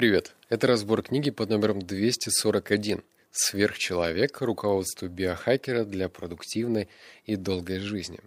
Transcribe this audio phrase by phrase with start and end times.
[0.00, 0.34] Привет!
[0.48, 3.02] Это разбор книги под номером 241
[3.32, 4.40] «Сверхчеловек.
[4.40, 6.88] Руководство биохакера для продуктивной
[7.26, 8.18] и долгой жизни».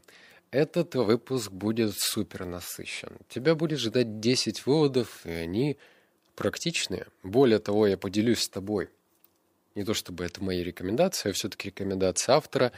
[0.51, 3.17] Этот выпуск будет супер насыщен.
[3.27, 5.77] Тебя будет ждать 10 выводов, и они
[6.35, 7.07] практичные.
[7.23, 8.89] Более того, я поделюсь с тобой.
[9.73, 12.71] Не то чтобы это мои рекомендации, а все-таки рекомендации автора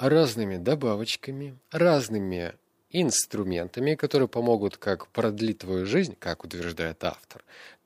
[0.00, 2.54] разными добавочками, разными
[2.94, 7.44] инструментами, которые помогут как продлить твою жизнь, как утверждает автор,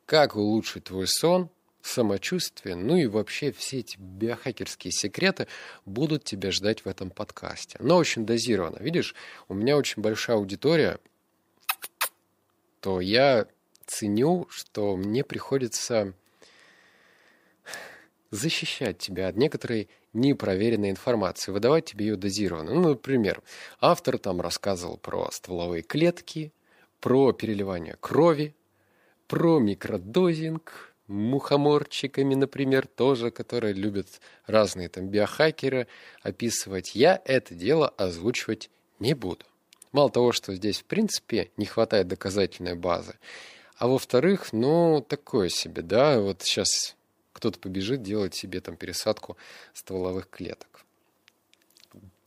[0.09, 1.51] как улучшить твой сон,
[1.83, 5.49] самочувствие, ну и вообще все эти биохакерские секреты
[5.85, 7.77] будут тебя ждать в этом подкасте.
[7.79, 8.79] Но очень дозированно.
[8.83, 9.15] Видишь,
[9.49, 10.99] у меня очень большая аудитория,
[12.81, 13.47] то я
[13.85, 16.15] ценю, что мне приходится
[18.31, 22.73] защищать тебя от некоторой непроверенной информации, выдавать тебе ее дозированно.
[22.73, 23.43] Ну, например,
[23.79, 26.51] автор там рассказывал про стволовые клетки,
[26.99, 28.55] про переливание крови,
[29.29, 35.87] про микродозинг, мухоморчиками, например, тоже, которые любят разные там биохакеры
[36.23, 36.95] описывать.
[36.95, 39.45] Я это дело озвучивать не буду.
[39.93, 43.15] Мало того, что здесь, в принципе, не хватает доказательной базы,
[43.77, 46.97] а во-вторых, ну, такое себе, да, вот сейчас
[47.33, 49.37] кто-то побежит делать себе там пересадку
[49.73, 50.78] стволовых клеток.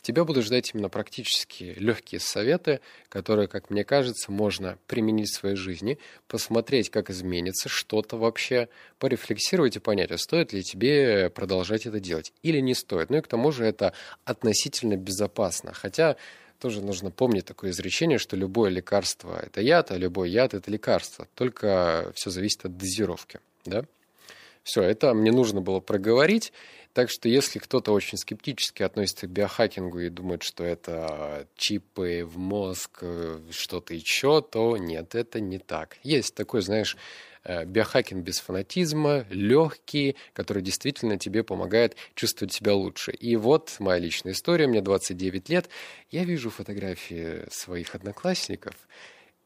[0.02, 5.56] Тебя будут ждать именно практически легкие советы, которые, как мне кажется, можно применить в своей
[5.56, 12.00] жизни, посмотреть, как изменится что-то вообще, порефлексировать и понять, а стоит ли тебе продолжать это
[12.00, 13.12] делать или не стоит.
[13.12, 13.94] Ну и к тому же это
[14.26, 15.74] относительно безопасно.
[15.74, 16.16] Хотя
[16.60, 21.28] тоже нужно помнить такое изречение, что любое лекарство– это яд, а любой яд– это лекарство.
[21.36, 23.40] Только все зависит от дозировки.
[23.66, 23.86] Да?
[24.64, 26.54] Все, это мне нужно было проговорить.
[26.94, 32.38] Так что если кто-то очень скептически относится к биохакингу и думает, что это чипы в
[32.38, 35.98] мозг, э, что-то еще, то нет, это не так.
[36.04, 36.98] Есть такой, знаешь,
[37.46, 43.12] э, биохакинг без фанатизма, легкий, который действительно тебе помогает чувствовать себя лучше.
[43.12, 45.70] И вот моя личная история, мне 29 лет,
[46.10, 48.76] я вижу фотографии своих одноклассников,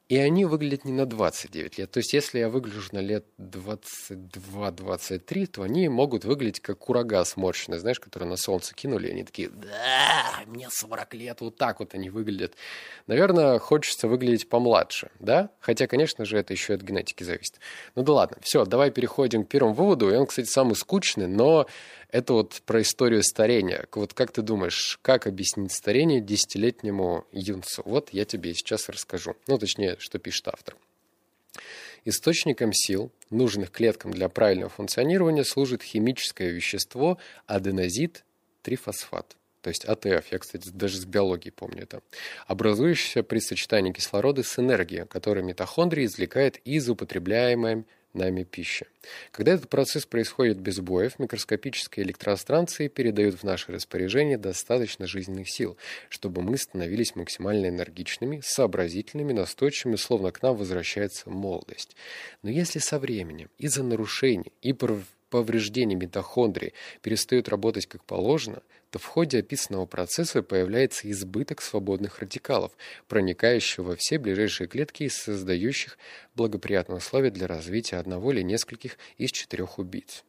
[0.08, 1.92] и они выглядят не на 29 лет.
[1.92, 7.80] То есть, если я выгляжу на лет 22-23, то они могут выглядеть как курага сморщенный,
[7.80, 11.96] знаешь, который на солнце кинули, и они такие, да, мне 40 лет, вот так вот
[11.96, 12.54] они выглядят.
[13.08, 15.50] Наверное, хочется выглядеть помладше, да?
[15.60, 17.60] Хотя, конечно же, это еще от генетики зависит.
[17.96, 21.66] Ну да ладно, все, давай переходим к первому выводу, и он, кстати, самый скучный, но
[22.10, 23.88] это вот про историю старения.
[23.94, 27.84] Вот как ты думаешь, как объяснить старение десятилетнему юнцу?
[27.86, 29.36] Вот я тебе сейчас расскажу.
[29.48, 30.76] Ну, точнее, что пишет автор.
[32.04, 37.18] Источником сил, нужных клеткам для правильного функционирования, служит химическое вещество
[37.48, 42.04] аденозит-трифосфат то есть АТФ, я, кстати, даже с биологией помню это,
[42.46, 48.86] образующийся при сочетании кислорода с энергией, которую митохондрия извлекает из употребляемой нами пищи.
[49.31, 55.78] Когда этот процесс происходит без боев, микроскопические электростанции передают в наше распоряжение достаточно жизненных сил,
[56.09, 61.96] чтобы мы становились максимально энергичными, сообразительными, настойчивыми, словно к нам возвращается молодость.
[62.42, 64.74] Но если со временем из-за нарушений и
[65.30, 72.72] повреждений митохондрии перестают работать как положено, то в ходе описанного процесса появляется избыток свободных радикалов,
[73.08, 75.97] проникающих во все ближайшие клетки и создающих
[76.35, 80.24] благоприятные условия для развития одного или нескольких из четырех убийц.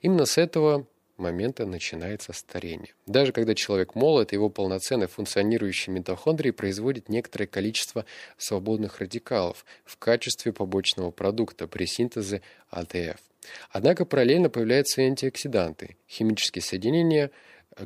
[0.00, 0.86] Именно с этого
[1.16, 2.94] момента начинается старение.
[3.06, 8.04] Даже когда человек молод, его полноценно функционирующие митохондрии производят некоторое количество
[8.36, 13.31] свободных радикалов в качестве побочного продукта при синтезе АТФ.
[13.70, 17.30] Однако параллельно появляются антиоксиданты, химические соединения,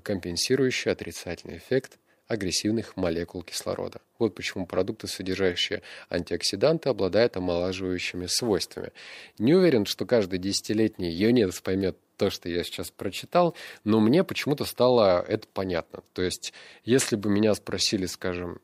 [0.03, 4.00] компенсирующие отрицательный эффект агрессивных молекул кислорода.
[4.19, 8.93] Вот почему продукты, содержащие антиоксиданты, обладают омолаживающими свойствами.
[9.39, 14.65] Не уверен, что каждый десятилетний юнец поймет то, что я сейчас прочитал, но мне почему-то
[14.65, 16.03] стало это понятно.
[16.15, 16.53] То есть,
[16.84, 18.61] если бы меня спросили, скажем,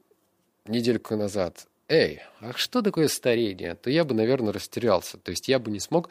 [0.67, 5.19] недельку назад, эй, а что такое старение, то я бы, наверное, растерялся.
[5.19, 6.09] То есть я бы не смог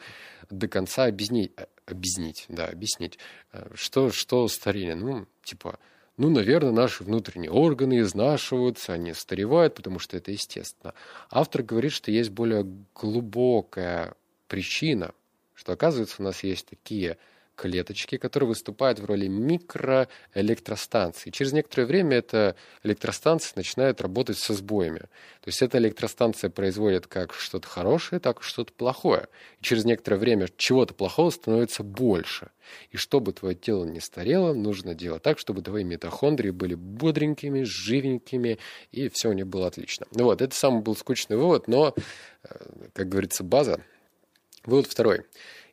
[0.48, 3.18] до конца объяснить, э, объяснить, да, объяснить,
[3.52, 4.94] э, что, что старение.
[4.94, 5.80] Ну, типа,
[6.16, 10.94] ну, наверное, наши внутренние органы изнашиваются, они старевают, потому что это естественно.
[11.30, 12.64] Автор говорит, что есть более
[12.94, 14.14] глубокая
[14.46, 15.12] причина,
[15.54, 17.18] что, оказывается, у нас есть такие
[17.54, 21.30] клеточки, которые выступают в роли микроэлектростанций.
[21.32, 25.00] Через некоторое время эта электростанция начинает работать со сбоями.
[25.00, 29.28] То есть эта электростанция производит как что-то хорошее, так и что-то плохое.
[29.60, 32.50] И через некоторое время чего-то плохого становится больше.
[32.90, 38.58] И чтобы твое тело не старело, нужно делать так, чтобы твои митохондрии были бодренькими, живенькими,
[38.92, 40.06] и все у них было отлично.
[40.12, 41.94] Ну вот, это самый был скучный вывод, но,
[42.44, 42.48] э,
[42.94, 43.82] как говорится, база
[44.64, 45.22] Вывод второй.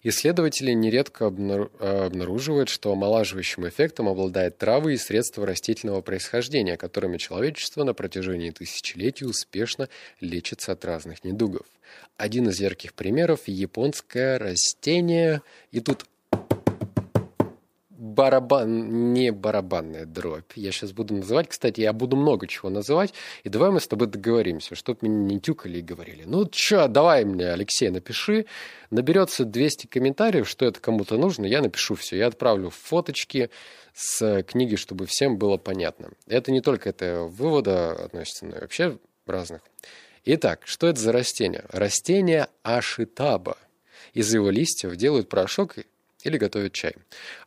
[0.01, 7.93] Исследователи нередко обнаруживают, что омолаживающим эффектом обладает травы и средства растительного происхождения, которыми человечество на
[7.93, 9.89] протяжении тысячелетий успешно
[10.21, 11.65] лечится от разных недугов.
[12.15, 15.41] Один из ярких примеров– японское растение,
[15.71, 16.05] и тут
[17.99, 20.53] барабан, не барабанная дробь.
[20.55, 23.13] Я сейчас буду называть, кстати, я буду много чего называть,
[23.43, 26.23] и давай мы с тобой договоримся, чтобы меня не тюкали и говорили.
[26.25, 28.45] Ну, чё, давай мне, Алексей, напиши.
[28.89, 32.17] Наберется 200 комментариев, что это кому-то нужно, я напишу все.
[32.17, 33.49] Я отправлю фоточки
[33.93, 36.11] с книги, чтобы всем было понятно.
[36.25, 39.61] Это не только это вывода относится, но и вообще разных.
[40.23, 41.65] Итак, что это за растение?
[41.69, 43.57] Растение ашитаба.
[44.13, 45.75] Из его листьев делают порошок
[46.23, 46.95] или готовят чай.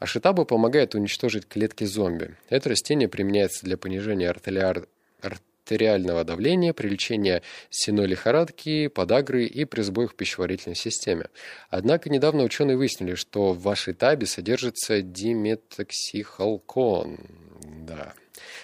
[0.00, 2.36] Ашитаба помогает уничтожить клетки зомби.
[2.48, 4.86] Это растение применяется для понижения артериар...
[5.20, 11.26] артериального давления, при лечении синой лихорадки, подагры и при сбоях в пищеварительной системе.
[11.70, 17.18] Однако недавно ученые выяснили, что в ашитабе содержится диметоксихалкон.
[17.86, 18.14] Да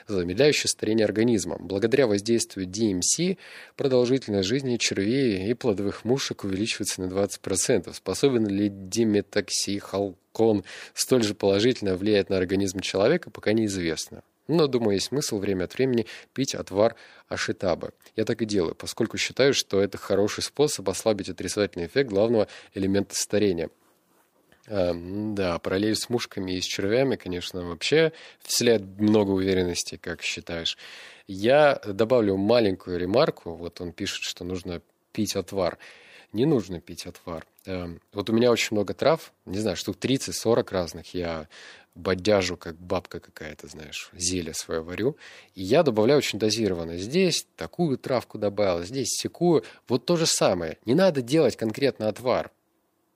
[0.07, 1.57] замедляющий старение организма.
[1.59, 3.39] Благодаря воздействию DMC
[3.77, 7.93] продолжительность жизни червей и плодовых мушек увеличивается на 20%.
[7.93, 14.23] Способен ли диметоксихалкон столь же положительно влиять на организм человека, пока неизвестно.
[14.47, 16.97] Но, думаю, есть смысл время от времени пить отвар
[17.29, 17.93] ашитабы.
[18.17, 23.15] Я так и делаю, поскольку считаю, что это хороший способ ослабить отрицательный эффект главного элемента
[23.15, 23.69] старения–
[24.69, 28.13] Эм, да, параллель с мушками и с червями, конечно, вообще
[28.43, 30.77] вселяет много уверенности, как считаешь.
[31.27, 33.55] Я добавлю маленькую ремарку.
[33.55, 34.83] Вот он пишет, что нужно
[35.13, 35.79] пить отвар.
[36.35, 37.47] Не нужно пить отвар.
[37.65, 41.15] Эм, вот у меня очень много трав, не знаю, штук 30-40 разных.
[41.15, 41.49] Я
[41.95, 45.17] бодяжу, как бабка какая-то, знаешь, зелье свое варю.
[45.55, 46.99] И я добавляю очень дозированно.
[46.99, 49.65] Здесь такую травку добавил, здесь секую.
[49.89, 50.77] Вот то же самое.
[50.85, 52.51] Не надо делать конкретно отвар.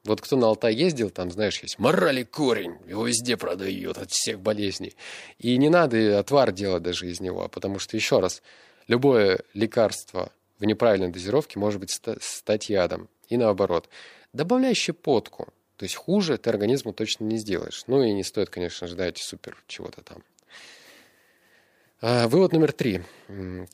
[0.04, 4.40] Вот кто на Алтай ездил, там, знаешь, есть морали корень, его везде продают от всех
[4.40, 4.96] болезней.
[5.38, 8.42] И не надо отвар делать даже из него, потому что, еще раз,
[8.88, 11.90] любое лекарство в неправильной дозировке может быть
[12.20, 13.08] стать ядом.
[13.28, 13.88] И наоборот.
[14.32, 15.52] Добавляй щепотку.
[15.76, 17.84] То есть хуже ты организму точно не сделаешь.
[17.86, 20.22] Ну и не стоит, конечно, ждать супер чего-то там.
[22.04, 23.02] А, вывод номер три.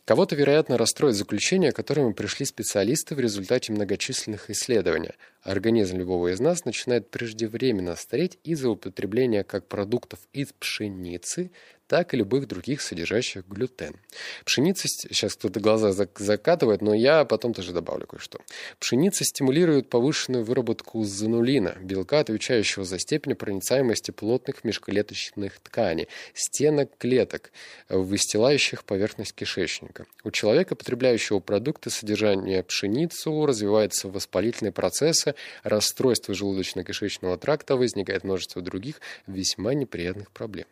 [0.04, 5.12] Кого-то, вероятно, расстроит заключение, к которому пришли специалисты в результате многочисленных исследований.
[5.42, 11.50] Организм любого из нас начинает преждевременно стареть из-за употребления как продуктов из пшеницы,
[11.88, 13.96] так и любых других содержащих глютен.
[14.44, 18.40] Пшеница, сейчас кто-то глаза закатывает, но я потом тоже добавлю кое-что.
[18.78, 27.52] Пшеница стимулирует повышенную выработку занулина, белка, отвечающего за степень проницаемости плотных межклеточных тканей, стенок клеток,
[27.88, 30.06] выстилающих поверхность кишечника.
[30.24, 35.27] У человека, потребляющего продукты содержания пшеницу, развиваются воспалительные процессы,
[35.62, 40.66] расстройство желудочно-кишечного тракта, возникает множество других весьма неприятных проблем.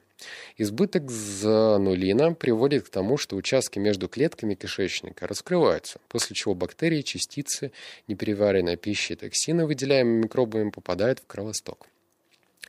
[0.56, 7.73] Избыток занулина приводит к тому, что участки между клетками кишечника раскрываются, после чего бактерии, частицы
[8.08, 11.87] непереваренной пищи и токсины, выделяемые микробами, попадают в кровосток.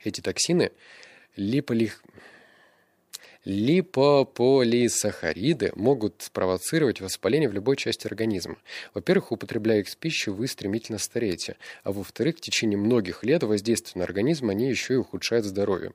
[0.04, 0.72] Эти токсины
[1.36, 2.04] липолих...
[3.48, 8.58] Липополисахариды могут спровоцировать воспаление в любой части организма.
[8.94, 14.00] Во-первых, употребляя их с пищей, вы стремительно стареете, а во-вторых, в течение многих лет воздействия
[14.00, 15.94] на организм они еще и ухудшают здоровье.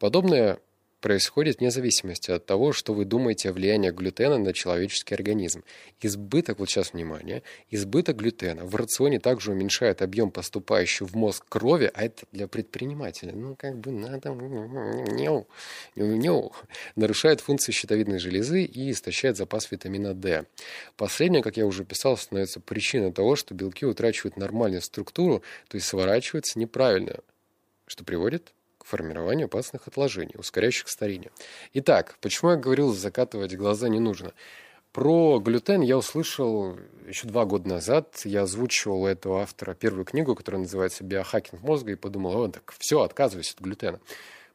[0.00, 0.58] Подобное
[1.00, 5.64] происходит вне зависимости от того, что вы думаете о влиянии глютена на человеческий организм.
[6.00, 11.90] Избыток, вот сейчас внимание, избыток глютена в рационе также уменьшает объем поступающего в мозг крови,
[11.92, 14.30] а это для предпринимателя, ну как бы надо,
[16.96, 20.44] нарушает функции щитовидной железы и истощает запас витамина D.
[20.96, 25.86] Последнее, как я уже писал, становится причиной того, что белки утрачивают нормальную структуру, то есть
[25.86, 27.16] сворачиваются неправильно,
[27.86, 31.30] что приводит к формированию опасных отложений, ускоряющих старение.
[31.74, 34.32] Итак, почему я говорил, закатывать глаза не нужно?
[34.92, 38.22] Про глютен я услышал еще два года назад.
[38.24, 43.00] Я озвучивал этого автора первую книгу, которая называется «Биохакинг мозга», и подумал, о, так все,
[43.00, 44.00] отказываюсь от глютена.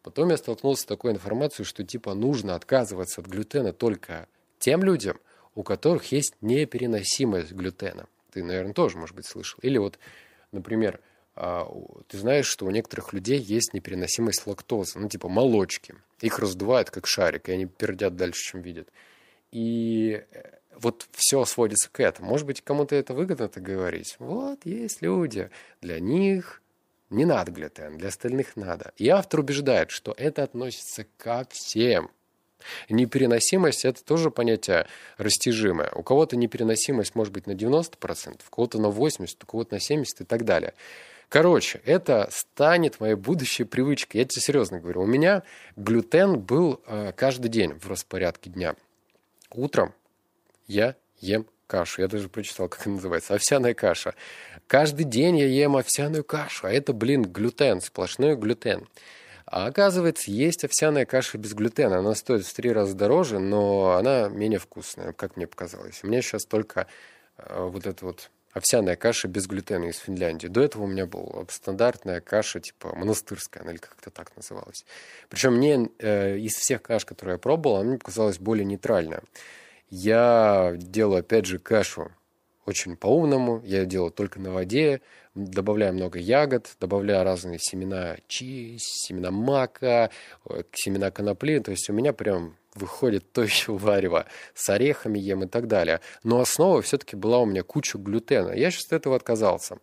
[0.04, 4.28] Потом я столкнулся с такой информацией, что типа нужно отказываться от глютена только
[4.60, 5.18] тем людям,
[5.56, 8.08] у которых есть непереносимость глютена.
[8.32, 9.58] Ты, наверное, тоже, может быть, слышал.
[9.62, 9.98] Или вот,
[10.52, 11.00] например,
[11.36, 15.96] ты знаешь, что у некоторых людей есть непереносимость лактозы, ну, типа молочки.
[16.22, 18.88] Их раздувают как шарик, и они пердят дальше, чем видят.
[19.52, 20.44] И э,
[20.78, 22.30] вот все сводится к этому.
[22.30, 24.16] Может быть, кому-то это выгодно это говорить.
[24.20, 25.50] Вот есть люди,
[25.82, 26.62] для них
[27.10, 28.94] не надо глютен, для остальных надо.
[28.98, 32.10] И автор убеждает, что это относится ко всем.
[32.90, 34.88] Непереносимость– это тоже понятие
[35.18, 35.92] растяжимое.
[35.92, 40.06] У кого-то непереносимость может быть на 90%, у кого-то на 80%, у кого-то на 70%
[40.22, 40.74] и так далее.
[41.30, 44.22] Короче, это станет моей будущей привычкой.
[44.22, 45.02] Я тебе серьезно говорю.
[45.02, 45.44] У меня
[45.76, 48.76] глютен был э, каждый день в распорядке дня.
[49.52, 49.94] Утром
[50.68, 52.02] я ем кашу.
[52.02, 53.34] Я даже прочитал, как она называется.
[53.34, 54.14] Овсяная каша.
[54.68, 56.68] Каждый день я ем овсяную кашу.
[56.68, 58.88] А это, блин, глютен, сплошной глютен.
[59.46, 62.00] А оказывается, есть овсяная каша без глютена.
[62.00, 66.00] Она стоит в три раза дороже, но она менее вкусная, как мне показалось.
[66.04, 66.88] У меня сейчас только
[67.38, 70.48] э, вот это вот овсяная каша без глютена из Финляндии.
[70.48, 74.86] До этого у меня была стандартная каша, типа монастырская, она или как-то так называлась.
[75.30, 79.24] Причем мне э, из всех каш, которые я пробовал, она мне показалась более нейтральная.
[79.90, 82.12] Я делаю, опять же, кашу
[82.66, 83.62] очень по-умному.
[83.66, 85.02] Я ее делаю только на воде,
[85.36, 90.12] добавляю много ягод, добавляю разные семена чи, семена мака,
[90.72, 91.60] семена конопли.
[91.60, 94.28] То есть у меня прям выходит то еще варево.
[94.54, 96.02] С орехами ем и так далее.
[96.24, 98.52] Но основа все-таки была у меня куча глютена.
[98.52, 99.80] Я сейчас от этого отказался.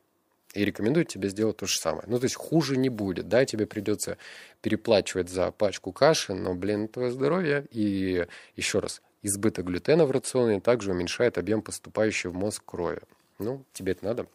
[0.55, 2.05] И рекомендую тебе сделать то же самое.
[2.07, 3.29] Ну, то есть хуже не будет.
[3.29, 4.19] Да, тебе придется
[4.61, 7.67] переплачивать за пачку каши, но, блин, твое здоровье.
[7.71, 13.01] И еще раз, избыток глютена в рационе также уменьшает объем поступающей в мозг крови.
[13.39, 14.27] Ну, тебе это надо.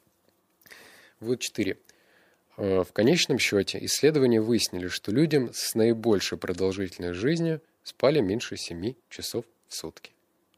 [1.20, 1.78] Вот 4.
[2.58, 8.96] Э, в конечном счете исследования выяснили, что людям с наибольшей продолжительностью жизни спали меньше 7
[9.10, 10.12] часов в сутки.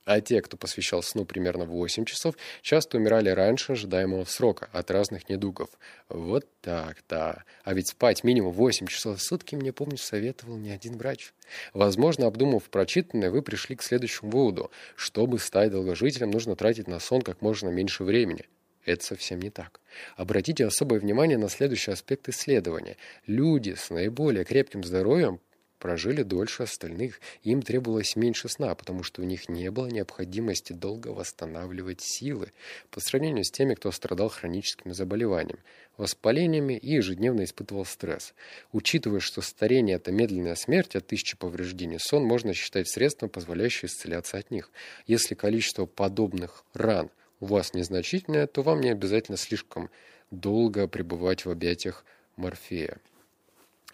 [0.05, 2.33] А те, кто посвящал сну примерно 8 часов,
[2.63, 5.69] часто умирали раньше ожидаемого срока от разных недугов.
[6.09, 7.43] Вот так, да.
[7.63, 11.31] А ведь спать минимум 8 часов в сутки, мне помню, советовал не один врач.
[11.75, 14.71] Возможно, обдумав прочитанное, вы пришли к следующему выводу.
[14.95, 18.45] Чтобы стать долгожителем, нужно тратить на сон как можно меньше времени.
[18.85, 19.79] Это совсем не так.
[20.15, 22.97] Обратите особое внимание на следующий аспект исследования.
[23.27, 25.39] Люди с наиболее крепким здоровьем
[25.79, 27.19] прожили дольше остальных.
[27.43, 32.51] Им требовалось меньше сна, потому что у них не было необходимости долго восстанавливать силы
[32.91, 35.63] по сравнению с теми, кто страдал хроническими заболеваниями,
[35.97, 38.33] воспалениями и ежедневно испытывал стресс.
[38.71, 44.37] Учитывая, что старение– это медленная смерть от тысячи повреждений, сон можно считать средством, позволяющим исцеляться
[44.37, 44.71] от них.
[45.07, 47.09] Если количество подобных ран
[47.39, 49.89] у вас незначительное, то вам не обязательно слишком
[50.29, 52.05] долго пребывать в объятиях
[52.35, 52.99] Морфея.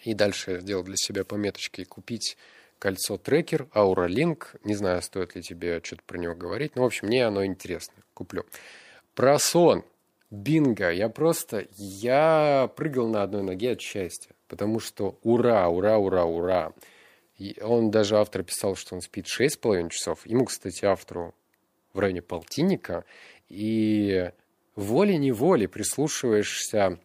[0.03, 2.37] И дальше я сделал для себя пометочки купить
[2.79, 4.59] кольцо-трекер, Auralink.
[4.63, 6.75] Не знаю, стоит ли тебе что-то про него говорить.
[6.75, 7.95] Но, в общем, мне оно интересно.
[8.13, 8.45] Куплю.
[9.13, 9.83] Про сон.
[10.29, 10.91] Бинго.
[10.91, 11.67] Я просто...
[11.71, 14.31] Я прыгал на одной ноге от счастья.
[14.47, 16.73] Потому что ура, ура, ура, ура.
[17.37, 20.25] И он даже автор писал, что он спит 6,5 часов.
[20.25, 21.33] Ему, кстати, автору
[21.93, 23.05] в районе полтинника.
[23.49, 24.31] И
[24.75, 26.99] волей-неволей прислушиваешься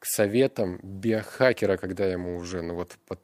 [0.00, 3.20] к советам биохакера, когда ему уже, ну вот, под,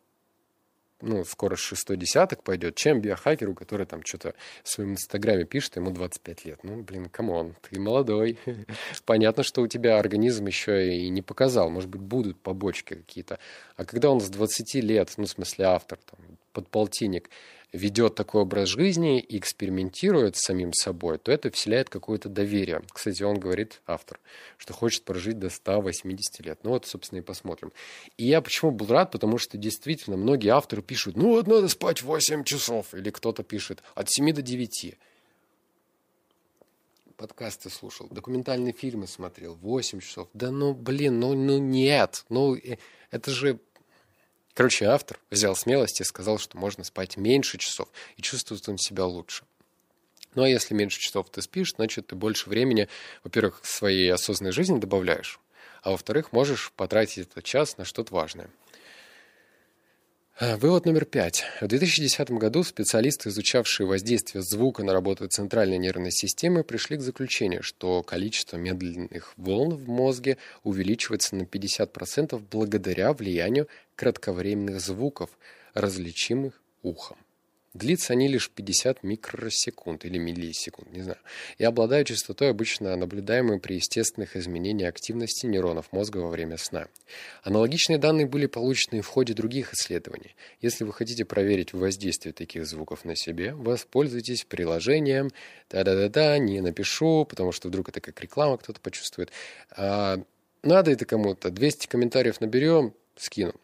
[1.00, 5.90] ну, скоро шестой десяток пойдет, чем биохакеру, который там что-то в своем инстаграме пишет, ему
[5.90, 6.60] 25 лет.
[6.62, 8.38] Ну, блин, come on, ты молодой.
[9.06, 11.70] Понятно, что у тебя организм еще и не показал.
[11.70, 13.38] Может быть, будут побочки какие-то.
[13.76, 17.28] А когда он с 20 лет, ну, в смысле автор, там, под полтинник,
[17.70, 22.82] ведет такой образ жизни и экспериментирует с самим собой, то это вселяет какое-то доверие.
[22.90, 24.18] Кстати, он говорит, автор,
[24.56, 26.60] что хочет прожить до 180 лет.
[26.62, 27.72] Ну вот, собственно, и посмотрим.
[28.16, 32.02] И я почему был рад, потому что действительно многие авторы пишут, ну вот надо спать
[32.02, 34.96] 8 часов, или кто-то пишет от 7 до 9
[37.16, 40.28] подкасты слушал, документальные фильмы смотрел, 8 часов.
[40.34, 42.26] Да ну, блин, ну, ну нет.
[42.28, 42.76] Ну, э,
[43.10, 43.58] это же
[44.56, 49.04] Короче, автор взял смелость и сказал, что можно спать меньше часов и чувствовать он себя
[49.04, 49.44] лучше.
[50.34, 52.88] Ну а если меньше часов ты спишь, значит ты больше времени,
[53.22, 55.40] во-первых, своей осознанной жизни добавляешь,
[55.82, 58.48] а во-вторых, можешь потратить этот час на что-то важное.
[60.38, 61.44] А, вывод номер пять.
[61.62, 67.62] В 2010 году специалисты, изучавшие воздействие звука на работу центральной нервной системы, пришли к заключению,
[67.62, 75.30] что количество медленных волн в мозге увеличивается на 50% благодаря влиянию кратковременных звуков,
[75.72, 77.16] различимых ухом.
[77.76, 81.18] Длится они лишь 50 микросекунд или миллисекунд, не знаю,
[81.58, 86.88] и обладают частотой, обычно наблюдаемой при естественных изменениях активности нейронов мозга во время сна.
[87.42, 90.34] Аналогичные данные были получены в ходе других исследований.
[90.62, 95.30] Если вы хотите проверить воздействие таких звуков на себе, воспользуйтесь приложением
[95.68, 99.30] «да-да-да-да», не напишу, потому что вдруг это как реклама кто-то почувствует.
[99.76, 100.22] А,
[100.62, 103.54] надо это кому-то, 200 комментариев наберем, скину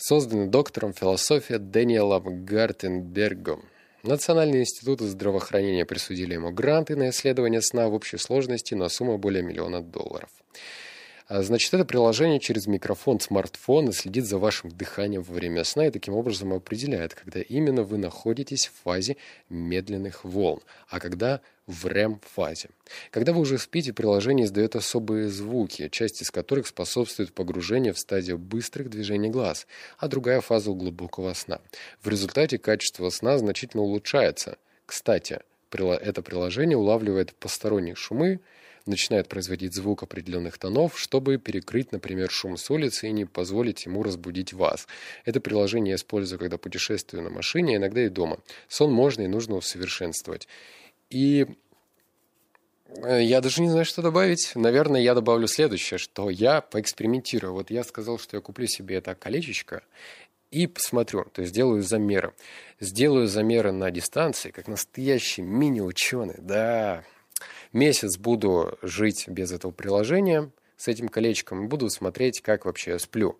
[0.00, 3.64] созданы доктором философии Дэниелом Гартенбергом.
[4.02, 9.42] Национальные институты здравоохранения присудили ему гранты на исследование сна в общей сложности на сумму более
[9.42, 10.30] миллиона долларов.
[11.30, 15.90] А, значит, это приложение через микрофон смартфона следит за вашим дыханием во время сна и
[15.92, 19.16] таким образом определяет, когда именно вы находитесь в фазе
[19.48, 22.70] медленных волн, а когда в REM-фазе.
[23.12, 28.36] Когда вы уже спите, приложение издает особые звуки, часть из которых способствует погружению в стадию
[28.36, 29.68] быстрых движений глаз,
[29.98, 31.60] а другая фаза глубокого сна.
[32.02, 34.58] В результате качество сна значительно улучшается.
[34.84, 35.38] Кстати,
[35.70, 38.40] это приложение улавливает посторонние шумы,
[38.86, 44.02] начинает производить звук определенных тонов, чтобы перекрыть, например, шум с улицы и не позволить ему
[44.02, 44.86] разбудить вас.
[45.24, 48.38] Это приложение я использую, когда путешествую на машине, иногда и дома.
[48.68, 50.48] Сон можно и нужно усовершенствовать.
[51.10, 51.46] И
[53.02, 54.52] э, я даже не знаю, что добавить.
[54.54, 57.52] Наверное, я добавлю следующее, что я поэкспериментирую.
[57.52, 59.82] Вот я сказал, что я куплю себе это колечечко
[60.50, 62.34] и посмотрю, то есть сделаю замеры.
[62.80, 66.36] Сделаю замеры на дистанции, как настоящий мини-ученый.
[66.38, 67.04] Да,
[67.72, 72.98] месяц буду жить без этого приложения с этим колечком и буду смотреть, как вообще я
[72.98, 73.38] сплю.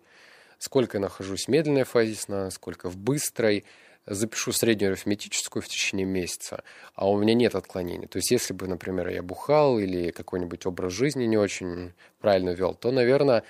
[0.57, 3.65] Сколько я нахожусь в медленной фазе сна, сколько в быстрой.
[4.07, 6.63] Запишу среднюю арифметическую в течение месяца,
[6.95, 8.07] а у меня нет отклонений.
[8.07, 12.73] То есть, если бы, например, я бухал или какой-нибудь образ жизни не очень правильно вел,
[12.73, 13.43] то, наверное,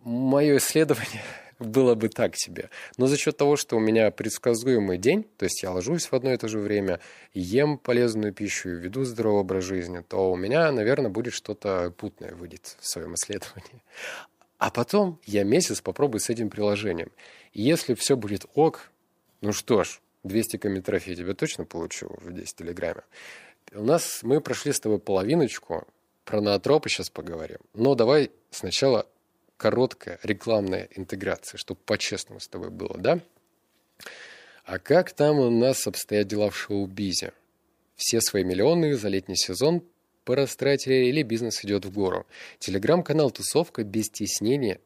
[0.00, 1.22] мое исследование
[1.58, 2.70] было бы так себе.
[2.96, 6.32] Но за счет того, что у меня предсказуемый день, то есть я ложусь в одно
[6.32, 7.00] и то же время,
[7.32, 12.76] ем полезную пищу, веду здоровый образ жизни, то у меня, наверное, будет что-то путное выйдет
[12.80, 13.82] в своем исследовании.
[14.58, 17.10] А потом я месяц попробую с этим приложением.
[17.52, 18.90] И если все будет ок,
[19.40, 23.02] ну что ж, 200 комментариев я тебе точно получу в 10 телеграме.
[23.72, 25.86] У нас мы прошли с тобой половиночку,
[26.24, 27.58] про ноотропы сейчас поговорим.
[27.74, 29.06] Но давай сначала
[29.64, 33.20] короткая рекламная интеграция, чтобы по-честному с тобой было, да?
[34.66, 37.32] А как там у нас обстоят дела в шоу-бизе?
[37.96, 39.82] Все свои миллионы за летний сезон
[40.26, 42.26] порастратили или бизнес идет в гору?
[42.58, 44.80] Телеграм-канал «Тусовка» без стеснения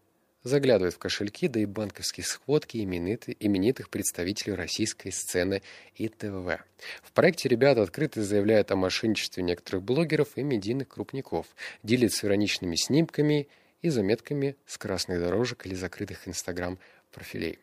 [0.44, 5.60] заглядывает в кошельки, да и банковские сходки именитых, именитых представителей российской сцены
[5.96, 6.62] и ТВ.
[7.02, 11.48] В проекте ребята открыто заявляют о мошенничестве некоторых блогеров и медийных крупников,
[11.82, 13.48] делятся ироничными снимками
[13.82, 17.58] и заметками с красных дорожек или закрытых инстаграм-профилей.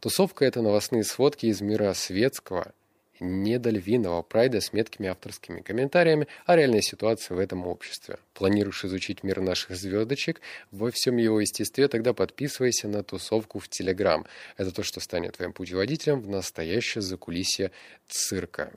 [0.00, 2.72] Тусовка– это новостные сводки из мира светского,
[3.20, 8.18] недольвиного прайда с меткими авторскими комментариями о реальной ситуации в этом обществе.
[8.34, 14.26] Планируешь изучить мир наших звездочек во всем его естестве, тогда подписывайся на тусовку в Телеграм.
[14.56, 17.72] Это то, что станет твоим путеводителем в настоящее закулисье
[18.08, 18.72] цирка.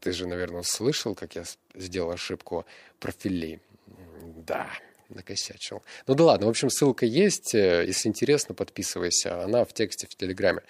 [0.00, 2.66] Ты же, наверное, слышал, как я сделал ошибку
[2.98, 3.60] профилей.
[4.36, 4.68] Да
[5.14, 5.82] накосячил.
[6.06, 7.54] Ну да ладно, в общем, ссылка есть.
[7.54, 9.42] Э, если интересно, подписывайся.
[9.42, 10.62] Она в тексте в Телеграме.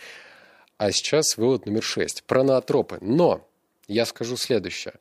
[0.77, 2.25] А сейчас вывод номер шесть.
[2.25, 2.99] Про ноотропы.
[3.01, 3.47] Но
[3.89, 4.95] я скажу следующее.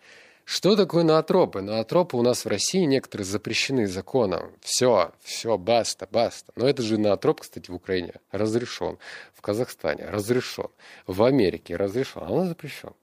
[0.46, 1.62] Что такое ноотропы?
[1.62, 4.52] Ноотропы у нас в России некоторые запрещены законом.
[4.62, 6.52] Все, все, баста, баста.
[6.56, 8.98] Но это же ноотроп, кстати, в Украине разрешен.
[9.34, 10.68] В Казахстане разрешен.
[11.08, 12.24] В Америке разрешен.
[12.24, 12.94] А нас запрещен.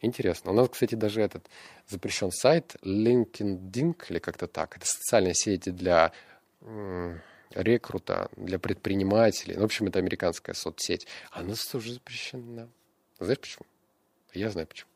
[0.00, 0.52] Интересно.
[0.52, 1.46] У нас, кстати, даже этот
[1.86, 4.76] запрещен сайт LinkedIn или как-то так.
[4.76, 6.12] Это социальные сети для
[7.54, 9.56] рекрута, для предпринимателей.
[9.56, 11.06] Ну, в общем, это американская соцсеть.
[11.30, 12.68] А у нас тоже запрещена.
[13.18, 13.66] Знаешь почему?
[14.32, 14.88] Я знаю почему.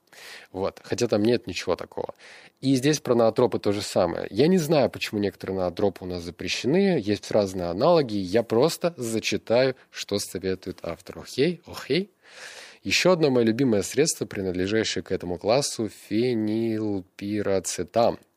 [0.53, 0.81] Вот.
[0.85, 2.15] Хотя там нет ничего такого.
[2.61, 4.27] И здесь про ноотропы то же самое.
[4.31, 7.01] Я не знаю, почему некоторые ноотропы у нас запрещены.
[7.01, 8.15] Есть разные аналоги.
[8.15, 11.19] Я просто зачитаю, что советует автор.
[11.19, 11.63] Окей?
[11.67, 12.11] Окей?
[12.85, 18.19] Еще одно мое любимое средство, принадлежащее к этому классу– фенилпирацетам–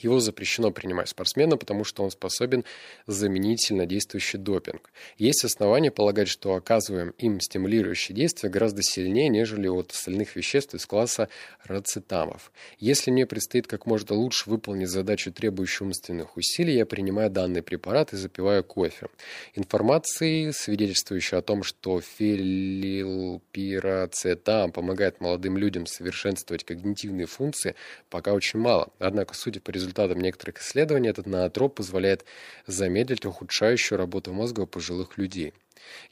[0.00, 2.64] его запрещено принимать спортсменам, потому что он способен
[3.06, 4.90] заменить сильнодействующий допинг.
[5.18, 10.86] Есть основания полагать, что оказываем им стимулирующие действия гораздо сильнее, нежели от остальных веществ из
[10.86, 11.28] класса
[11.64, 12.52] рацетамов.
[12.78, 18.12] Если мне предстоит как можно лучше выполнить задачу, требующую умственных усилий, я принимаю данный препарат
[18.12, 19.06] и запиваю кофе.
[19.54, 27.76] Информации, свидетельствующей о том, что филилпирацетам помогает молодым людям совершенствовать когнитивные функции,
[28.08, 28.90] пока очень мало.
[28.98, 32.24] Однако, судя по результатам результатам некоторых исследований этот ноотроп позволяет
[32.66, 35.52] замедлить ухудшающую работу мозга у пожилых людей.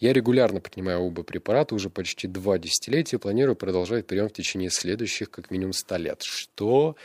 [0.00, 4.70] Я регулярно принимаю оба препарата уже почти два десятилетия и планирую продолжать прием в течение
[4.70, 6.22] следующих как минимум 100 лет.
[6.22, 6.96] Что?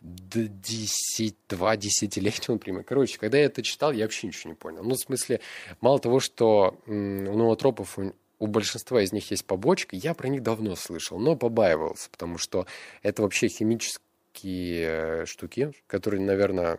[0.00, 2.86] До 10, два десятилетия он примет.
[2.86, 4.82] Короче, когда я это читал, я вообще ничего не понял.
[4.82, 5.40] Ну, в смысле,
[5.80, 7.98] мало того, что у ноотропов
[8.38, 12.66] у большинства из них есть побочка, я про них давно слышал, но побаивался, потому что
[13.02, 16.78] это вообще химически такие штуки, которые, наверное,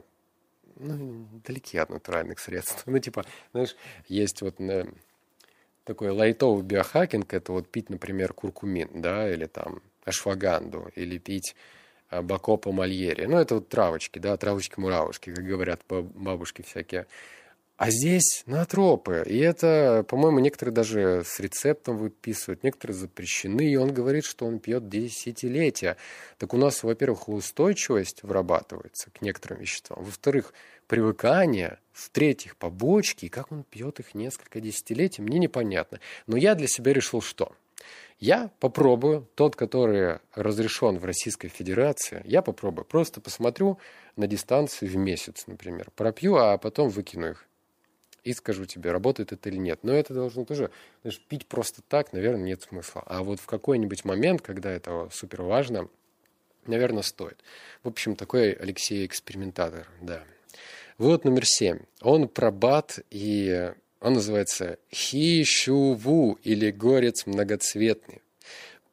[0.78, 2.84] ну, далеки от натуральных средств.
[2.86, 3.76] Ну, типа, знаешь,
[4.08, 4.86] есть вот э,
[5.84, 11.56] такой лайтовый биохакинг, это вот пить, например, куркумин, да, или там ашваганду, или пить
[12.10, 13.26] Бакопа Мальери.
[13.26, 17.08] Ну, это вот травочки, да, травочки-муравушки, как говорят бабушки всякие.
[17.82, 19.24] А здесь натропы.
[19.26, 23.72] И это, по-моему, некоторые даже с рецептом выписывают, некоторые запрещены.
[23.72, 25.98] И он говорит, что он пьет десятилетия.
[26.38, 30.04] Так у нас, во-первых, устойчивость вырабатывается к некоторым веществам.
[30.04, 30.54] Во-вторых,
[30.86, 31.80] привыкание.
[31.92, 33.26] В-третьих, побочки.
[33.26, 36.00] И как он пьет их несколько десятилетий, мне непонятно.
[36.28, 37.52] Но я для себя решил, что
[38.20, 42.86] я попробую тот, который разрешен в Российской Федерации, я попробую.
[42.86, 43.80] Просто посмотрю
[44.16, 45.90] на дистанции в месяц, например.
[45.96, 47.48] Пропью, а потом выкину их
[48.24, 49.80] и скажу тебе, работает это или нет.
[49.84, 53.04] Но это должно тоже, знаешь, пить просто так, наверное, нет смысла.
[53.06, 55.88] А вот в какой-нибудь момент, когда это супер важно,
[56.68, 57.38] наверное, стоит.
[57.84, 60.24] В общем, такой Алексей экспериментатор, да.
[60.98, 61.80] Вот номер семь.
[62.02, 68.22] Он пробат, и он называется Хишуву, или горец многоцветный.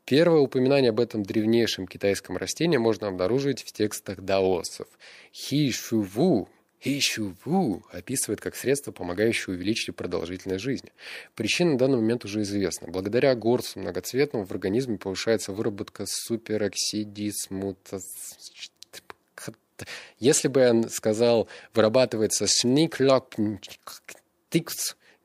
[0.07, 4.89] Первое упоминание об этом древнейшем китайском растении можно обнаружить в текстах даосов.
[5.35, 6.49] Хишуву
[6.83, 10.93] Хищуву описывает как средство, помогающее увеличить продолжительность жизни.
[11.35, 12.89] Причина на данный момент уже известна.
[12.89, 18.01] Благодаря горцу многоцветному в организме повышается выработка супероксидисмута...
[20.19, 24.03] Если бы я сказал, вырабатывается сниклоктикс,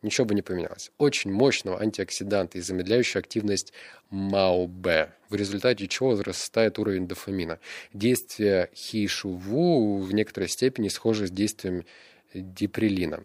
[0.04, 0.92] ничего бы не поменялось.
[0.98, 3.74] Очень мощного антиоксиданта и замедляющая активность
[4.10, 4.88] МАОБ,
[5.30, 7.60] в результате чего возрастает уровень дофамина.
[7.94, 11.86] Действие хишуву в некоторой степени схоже с действием
[12.34, 13.24] диприлина.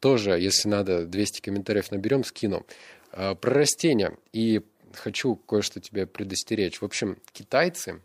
[0.00, 2.64] Тоже, если надо, 200 комментариев наберем, скину.
[3.10, 4.16] А, про растения.
[4.32, 4.62] И
[4.94, 6.80] хочу кое-что тебе предостеречь.
[6.80, 8.00] В общем, китайцы,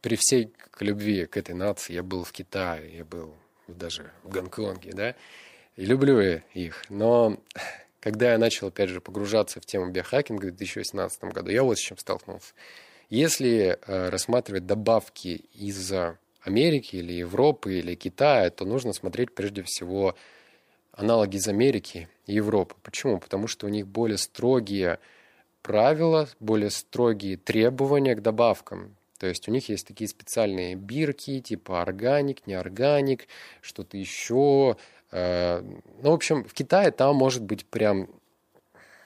[0.00, 3.34] при всей любви к этой нации, я был в Китае, я был
[3.68, 5.14] даже в Гонконге, да,
[5.76, 6.84] и люблю их.
[6.88, 7.38] Но
[8.00, 11.80] когда я начал, опять же, погружаться в тему биохакинга в 2018 году, я вот с
[11.80, 12.52] чем столкнулся.
[13.08, 15.92] Если э, рассматривать добавки из
[16.42, 20.16] Америки или Европы или Китая, то нужно смотреть прежде всего
[20.92, 22.74] аналоги из Америки и Европы.
[22.82, 23.18] Почему?
[23.18, 24.98] Потому что у них более строгие
[25.62, 28.96] правила, более строгие требования к добавкам.
[29.18, 33.28] То есть у них есть такие специальные бирки, типа органик, неорганик,
[33.60, 34.76] что-то еще,
[35.12, 38.08] ну, в общем, в Китае там может быть прям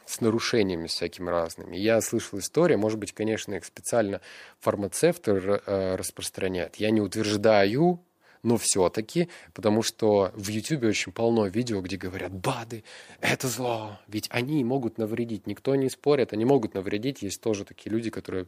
[0.07, 1.77] с нарушениями всякими разными.
[1.77, 4.21] Я слышал истории, может быть, конечно, их специально
[4.61, 6.77] фармацевты э, распространяют.
[6.77, 8.01] Я не утверждаю,
[8.43, 12.85] но все-таки, потому что в Ютубе очень полно видео, где говорят, БАДы–
[13.21, 15.49] это зло, ведь они могут навредить.
[15.49, 17.23] Никто не спорит, они могут навредить.
[17.23, 18.47] Есть тоже такие люди, которые,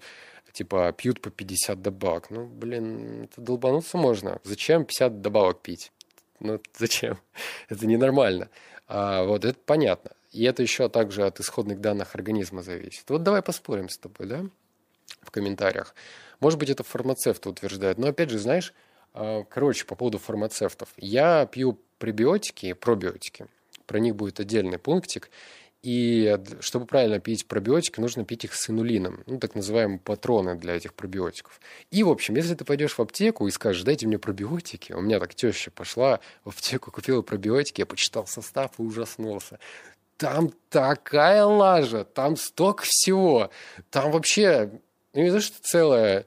[0.53, 2.31] типа, пьют по 50 добавок.
[2.31, 4.39] Ну, блин, это долбануться можно.
[4.45, 5.91] Зачем 50 добавок пить?
[6.41, 7.19] Ну, зачем?
[7.69, 8.49] Это ненормально.
[8.87, 10.13] А вот это понятно.
[10.33, 13.09] И это еще также от исходных данных организма зависит.
[13.09, 14.45] Вот давай поспорим с тобой, да,
[15.23, 15.95] в комментариях.
[16.41, 17.99] Может быть, это фармацевты утверждают.
[17.99, 18.75] Но опять же, знаешь,
[19.15, 20.89] а, короче, по поводу фармацевтов.
[20.97, 23.47] Я пью пребиотики, пробиотики.
[23.87, 25.31] Про них будет отдельный пунктик.
[25.83, 30.75] И чтобы правильно пить пробиотики, нужно пить их с инулином, ну, так называемые патроны для
[30.75, 31.61] этих пробиотиков.
[31.93, 35.21] И, в общем, если ты пойдешь в аптеку и скажешь, дайте мне пробиотики, у меня
[35.21, 39.61] так теща пошла в аптеку, купила пробиотики, я почитал состав и ужаснулся.
[40.17, 43.51] Там такая лажа, там столько всего.
[43.91, 44.73] Там вообще,
[45.15, 46.27] ну не то, что целая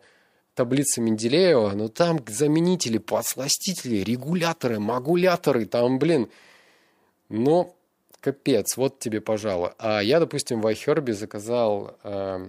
[0.56, 6.30] таблица Менделеева, но там заменители, подсластители, регуляторы, магуляторы, там, блин,
[7.28, 7.76] ну,
[8.22, 9.72] капец, вот тебе, пожалуй.
[9.78, 12.48] А я, допустим, в iHerb заказал э,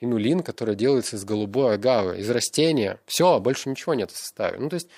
[0.00, 2.98] инулин, который делается из голубой агавы, из растения.
[3.06, 4.58] Все, больше ничего нет в составе.
[4.58, 4.88] Ну, то есть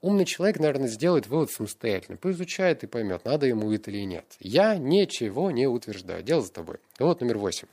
[0.00, 2.18] умный человек, наверное, сделает вывод самостоятельно.
[2.18, 4.26] Поизучает и поймет, надо ему это или нет.
[4.40, 6.22] Я ничего не утверждаю.
[6.22, 6.76] Дело за тобой.
[6.98, 7.68] Вот номер восемь.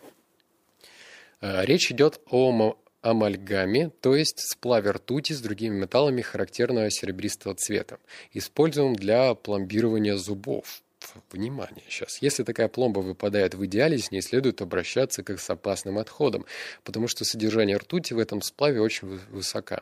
[1.42, 7.98] Э, речь идет о амальгаме, то есть сплаве ртути с другими металлами характерного серебристого цвета,
[8.34, 10.84] используемым для пломбирования зубов
[11.32, 12.22] внимание сейчас.
[12.22, 16.46] Если такая пломба выпадает в идеале, с ней следует обращаться как с опасным отходом,
[16.84, 19.82] потому что содержание ртути в этом сплаве очень высока.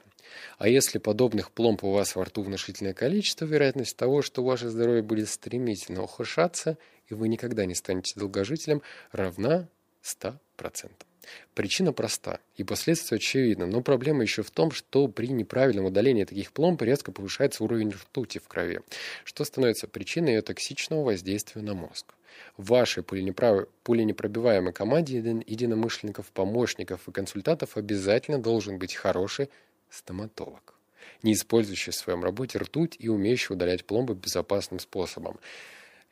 [0.57, 5.01] А если подобных пломб у вас во рту внушительное количество, вероятность того, что ваше здоровье
[5.01, 6.77] будет стремительно ухудшаться,
[7.07, 9.67] и вы никогда не станете долгожителем, равна
[10.03, 11.06] 100%.
[11.53, 16.51] Причина проста, и последствия очевидны, но проблема еще в том, что при неправильном удалении таких
[16.51, 18.81] пломб резко повышается уровень ртути в крови,
[19.23, 22.13] что становится причиной ее токсичного воздействия на мозг.
[22.57, 29.49] Вашей пуленепробиваемой команде единомышленников, помощников и консультантов обязательно должен быть хороший
[29.89, 30.75] стоматолог,
[31.23, 35.39] не использующий в своем работе ртуть и умеющий удалять пломбы безопасным способом.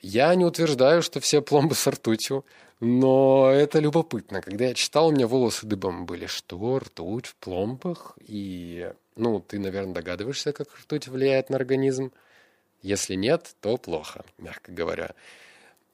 [0.02, 2.46] Я не утверждаю, что все пломбы с ртутью,
[2.80, 4.42] но это любопытно.
[4.42, 6.26] Когда я читал, у меня волосы дыбом были.
[6.26, 8.18] Что, ртуть в пломбах?
[8.20, 12.12] И, ну, ты, наверное, догадываешься, как ртуть влияет на организм.
[12.82, 15.16] Если нет, то плохо, мягко говоря.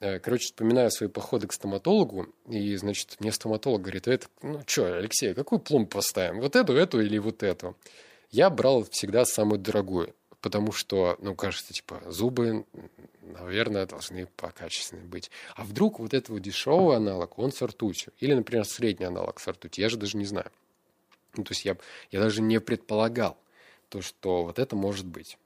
[0.02, 4.98] Э, короче, вспоминаю свои походы к стоматологу, и, значит, мне стоматолог говорит, это, ну что,
[4.98, 6.42] Алексей, какую пломбу поставим?
[6.42, 7.78] Вот эту, эту или вот эту?
[8.32, 12.66] Я брал всегда самую дорогую, потому что, ну, кажется, типа, зубы
[13.32, 15.32] наверное, должны покачественнее быть.
[15.56, 18.14] А вдруг вот этот вот дешевый аналог, он с ртутью?
[18.20, 19.84] Или, например, средний аналог с ртутью?
[19.84, 20.52] Я же даже не знаю.
[21.36, 21.78] Ну, то есть я,
[22.12, 23.38] я даже не предполагал,
[23.90, 25.38] то, что вот это может быть.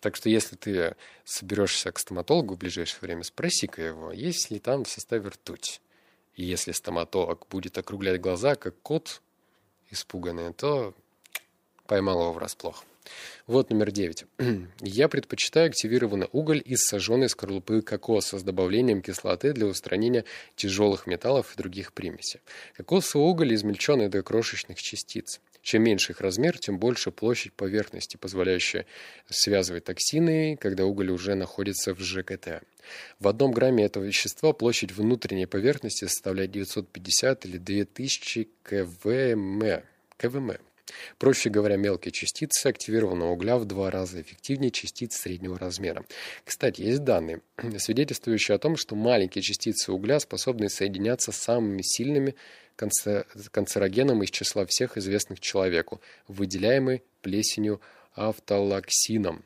[0.00, 4.84] Так что если ты соберешься к стоматологу в ближайшее время, спроси-ка его, есть ли там
[4.84, 5.80] в составе ртуть.
[6.34, 9.22] И если стоматолог будет округлять глаза, как кот
[9.90, 10.94] испуганный, то
[11.86, 12.84] поймал его врасплох.
[13.46, 14.24] Вот номер девять.
[14.80, 20.24] Я предпочитаю активированный уголь из сожженной скорлупы кокоса с добавлением кислоты для устранения
[20.56, 22.40] тяжелых металлов и других примесей.
[22.76, 25.40] Кокосовый уголь измельченный до крошечных частиц.
[25.64, 28.84] Чем меньше их размер, тем больше площадь поверхности, позволяющая
[29.30, 32.62] связывать токсины, когда уголь уже находится в ЖКТ.
[33.18, 39.82] В одном грамме этого вещества площадь внутренней поверхности составляет 950 или 2000 КВМ.
[40.18, 40.52] КВМ.
[41.18, 46.04] Проще говоря, мелкие частицы активированного угля в два раза эффективнее частиц среднего размера.
[46.44, 47.40] Кстати, есть данные,
[47.78, 52.34] свидетельствующие о том, что маленькие частицы угля способны соединяться с самыми сильными
[52.76, 57.80] канцерогеном из числа всех известных человеку, выделяемый плесенью
[58.14, 59.44] автолаксином.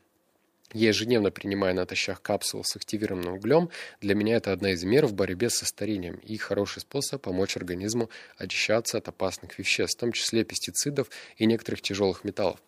[0.75, 3.71] Я ежедневно принимаю натощак капсулы с активированным углем.
[4.01, 8.11] Для меня это одна из мер в борьбе со старением и хороший способ помочь организму
[8.37, 12.61] очищаться от опасных веществ, в том числе пестицидов и некоторых тяжелых металлов.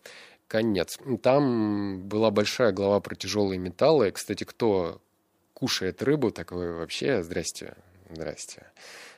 [0.47, 0.97] Конец.
[1.21, 4.11] Там была большая глава про тяжелые металлы.
[4.11, 5.01] Кстати, кто
[5.53, 7.21] кушает рыбу, так вы вообще...
[7.21, 7.75] Здрасте.
[8.09, 8.65] Здрасте.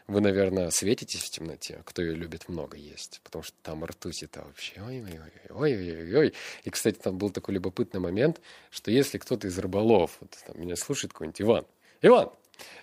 [0.08, 4.44] Вы, наверное, светитесь в темноте, кто ее любит много есть, потому что там ртуть это
[4.44, 6.34] вообще ой-ой-ой-ой-ой.
[6.66, 10.76] И, кстати, там был такой любопытный момент, что если кто-то из рыболов, вот, там, меня
[10.76, 11.66] слушает какой-нибудь Иван,
[12.02, 12.32] Иван,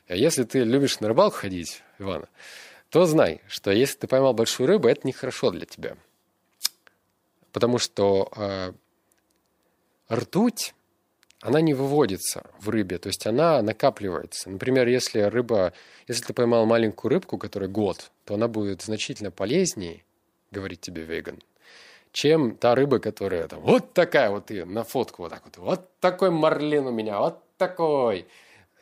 [0.08, 2.28] а если ты любишь на рыбалку ходить, Ивана,
[2.88, 5.96] то знай, что если ты поймал большую рыбу, это нехорошо для тебя.
[7.52, 8.72] Потому что э,
[10.10, 10.74] ртуть
[11.40, 14.50] она не выводится в рыбе, то есть она накапливается.
[14.50, 15.72] Например, если рыба,
[16.06, 20.04] если ты поймал маленькую рыбку, которая год, то она будет значительно полезнее,
[20.50, 21.38] говорит тебе веган,
[22.12, 25.98] чем та рыба, которая там вот такая вот и на фотку вот так вот, вот
[26.00, 28.26] такой марлин у меня, вот такой.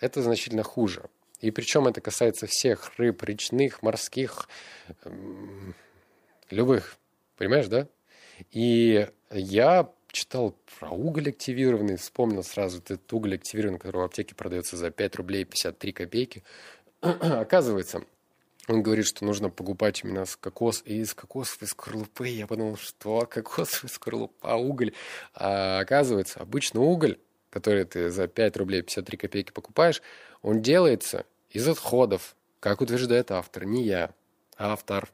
[0.01, 1.09] Это значительно хуже.
[1.41, 4.49] И причем это касается всех рыб, речных, морских,
[6.51, 6.97] любых.
[7.37, 7.87] Понимаешь, да?
[8.51, 14.77] И я читал про уголь активированный, вспомнил сразу этот уголь активированный, который в аптеке продается
[14.77, 16.45] за 5 рублей 53 копейки.
[17.01, 18.03] Оказывается,
[18.69, 22.29] он говорит, что нужно покупать именно с кокос и из кокосовой скорлупы.
[22.29, 24.93] Я подумал, что кокосовая скорлупа, уголь.
[25.35, 27.19] А оказывается, обычно уголь,
[27.51, 30.03] который ты за 5 рублей 53 копейки покупаешь,
[30.43, 34.11] он делается из отходов, как утверждает автор, не я,
[34.57, 35.11] а автор.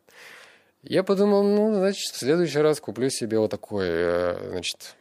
[0.87, 4.97] Я подумал, ну, значит, в следующий раз куплю себе вот такой, э, значит,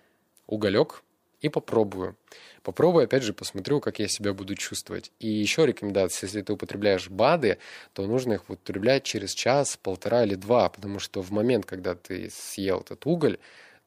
[0.48, 1.04] уголек
[1.42, 2.16] и попробую.
[2.62, 5.12] Попробую, опять же, посмотрю, как я себя буду чувствовать.
[5.20, 7.58] И еще рекомендация, если ты употребляешь БАДы,
[7.92, 12.30] то нужно их употреблять через час, полтора или два, потому что в момент, когда ты
[12.32, 13.38] съел этот уголь,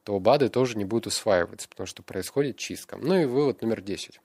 [0.03, 2.97] то БАДы тоже не будут усваиваться, потому что происходит чистка.
[3.01, 4.21] Ну и вывод номер 10.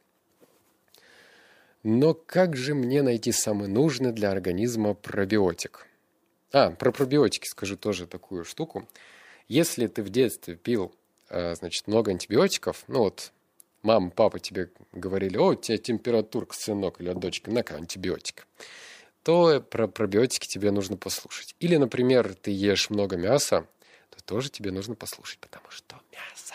[1.85, 5.87] Но как же мне найти самый нужный для организма пробиотик?
[6.53, 8.87] А, про пробиотики скажу тоже такую штуку.
[9.49, 10.95] Если ты в детстве пил,
[11.31, 13.33] э, значит, много антибиотиков, ну вот
[13.83, 18.47] мама, папа тебе говорили, о, у тебя температурка, сынок или дочка, на-ка, антибиотик,
[19.23, 21.57] то про пробиотики тебе нужно послушать.
[21.59, 23.67] Или, например, ты ешь много мяса,
[24.11, 26.55] то тоже тебе нужно послушать, потому что мясо,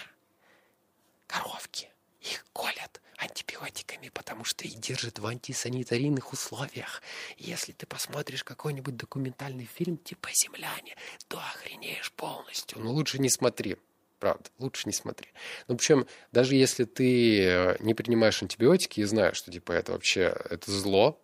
[1.26, 1.90] коровки,
[2.22, 7.02] их колят антибиотиками, потому что их держат в антисанитарийных условиях.
[7.38, 10.96] если ты посмотришь какой-нибудь документальный фильм типа «Земляне»,
[11.28, 12.80] то охренеешь полностью.
[12.80, 13.78] Ну, лучше не смотри.
[14.20, 15.30] Правда, лучше не смотри.
[15.68, 20.36] Ну, причем, даже если ты э, не принимаешь антибиотики и знаешь, что, типа, это вообще
[20.50, 21.22] это зло,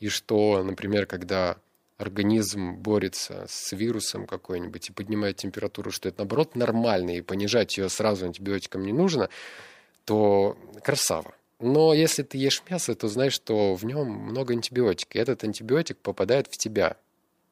[0.00, 1.58] и что, например, когда
[1.98, 7.88] организм борется с вирусом какой-нибудь и поднимает температуру, что это, наоборот, нормально, и понижать ее
[7.88, 9.28] сразу антибиотиком не нужно,
[10.04, 11.34] то красава.
[11.60, 15.18] Но если ты ешь мясо, то знаешь, что в нем много антибиотика.
[15.18, 16.96] И этот антибиотик попадает в тебя.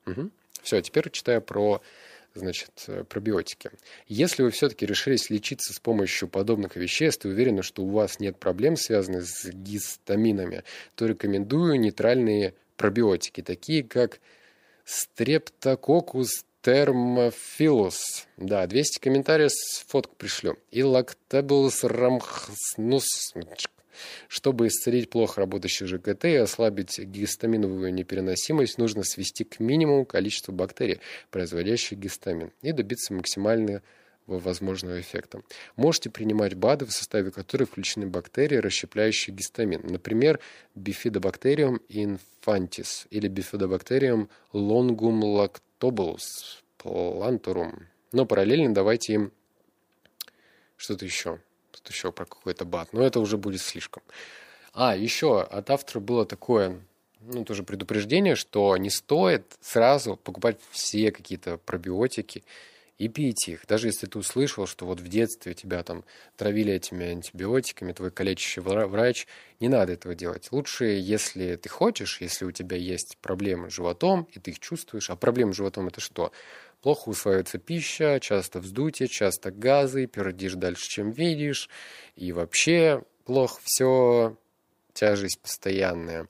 [0.07, 0.31] Угу.
[0.63, 1.81] Все, теперь читаю про
[2.35, 3.71] значит, пробиотики.
[4.07, 8.39] Если вы все-таки решились лечиться с помощью подобных веществ и уверены, что у вас нет
[8.39, 14.21] проблем, связанных с гистаминами, то рекомендую нейтральные пробиотики, такие как
[14.87, 18.29] Streptococcus Термофилус.
[18.37, 19.51] Да, 200 комментариев,
[19.89, 20.57] фотку пришлю.
[20.71, 23.03] И Lactabilus ramhnus.
[24.29, 31.01] Чтобы исцелить плохо работающий ЖКТ и ослабить гистаминовую непереносимость, нужно свести к минимуму количество бактерий,
[31.31, 33.83] производящих гистамин, и добиться максимального
[34.27, 35.43] возможного эффекта.
[35.77, 39.83] Можете принимать БАДы, в составе которых включены бактерии, расщепляющие гистамин.
[39.85, 40.39] Например,
[40.77, 45.21] Bifidobacterium infantis или Bifidobacterium longum
[45.83, 47.87] lactobulus plantorum.
[48.13, 49.33] Но параллельно давайте им
[50.77, 51.41] что-то еще.
[51.73, 52.93] Что-то еще про какой-то БАД.
[52.93, 54.03] Но это уже будет слишком.
[54.75, 56.81] А, еще от автора было такое
[57.21, 62.45] ну, тоже предупреждение, что не стоит сразу покупать все какие-то пробиотики
[63.03, 63.67] и пить их.
[63.67, 66.05] Даже если ты услышал, что вот в детстве тебя там
[66.37, 69.27] травили этими антибиотиками, твой калечащий врач,
[69.59, 70.53] не надо этого делать.
[70.53, 75.11] Лучше, если ты хочешь, если у тебя есть проблемы с животом, и ты их чувствуешь,
[75.11, 76.31] а проблемы с животом это что?
[76.81, 81.69] Плохо усваивается пища, часто вздутие, часто газы, пердишь дальше, чем видишь,
[82.15, 84.37] и вообще плохо все,
[84.93, 86.29] тяжесть постоянная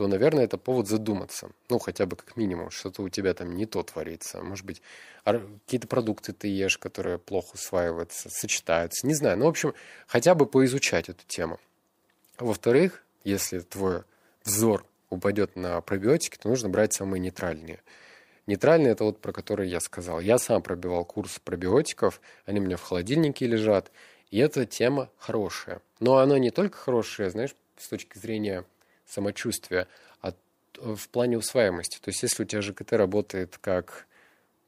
[0.00, 1.50] то, наверное, это повод задуматься.
[1.68, 4.40] Ну, хотя бы как минимум, что-то у тебя там не то творится.
[4.40, 4.80] Может быть,
[5.26, 9.06] какие-то продукты ты ешь, которые плохо усваиваются, сочетаются.
[9.06, 9.36] Не знаю.
[9.36, 9.74] Ну, в общем,
[10.06, 11.60] хотя бы поизучать эту тему.
[12.38, 14.04] Во-вторых, если твой
[14.42, 17.82] взор упадет на пробиотики, то нужно брать самые нейтральные.
[18.46, 20.18] Нейтральные– это вот про которые я сказал.
[20.20, 23.92] Я сам пробивал курс пробиотиков, они у меня в холодильнике лежат,
[24.30, 25.82] и эта тема хорошая.
[25.98, 28.64] Но она не только хорошая, знаешь, с точки зрения
[29.10, 29.88] самочувствия,
[30.22, 30.32] а
[30.78, 31.98] в плане усваиваемости.
[31.98, 34.06] То есть если у тебя ЖКТ работает как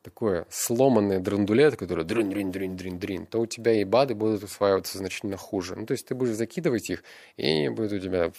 [0.02, 4.42] такое сломанное драндулет, которое дрин дрин дрин дрин дрин то у тебя и БАДы будут
[4.42, 5.76] усваиваться значительно хуже.
[5.76, 7.04] Ну, то есть ты будешь закидывать их,
[7.36, 8.32] и будет у тебя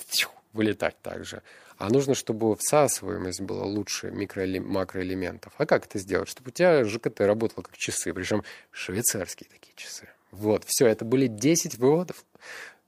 [0.52, 1.42] вылетать так же.
[1.78, 5.54] А нужно, чтобы всасываемость была лучше микро- макроэлементов.
[5.58, 6.30] А как это сделать?
[6.30, 10.08] Чтобы у тебя ЖКТ работало как часы, причем швейцарские такие часы.
[10.32, 12.26] Вот, все, это были 10 выводов.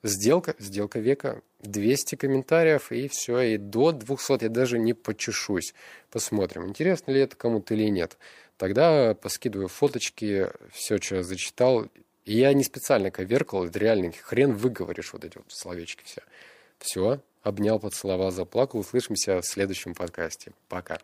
[0.05, 5.73] Сделка, сделка века, 200 комментариев, и все, и до 200 я даже не почешусь.
[6.11, 8.19] Посмотрим, интересно ли это кому-то или нет.
[8.57, 11.87] Тогда поскидываю фоточки, все, что я зачитал.
[12.23, 16.21] И я не специально коверкал, это реально хрен выговоришь вот эти вот словечки все.
[16.77, 18.81] Все, обнял, поцеловал, заплакал.
[18.81, 20.51] Услышимся в следующем подкасте.
[20.69, 20.99] Пока.